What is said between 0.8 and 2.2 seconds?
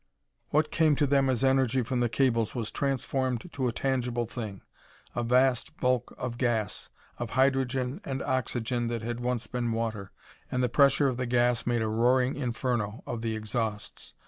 to them as energy from the